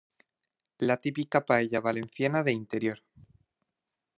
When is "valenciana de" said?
1.79-2.53